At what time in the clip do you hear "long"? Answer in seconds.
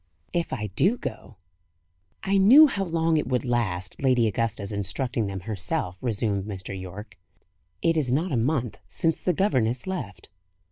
2.85-3.17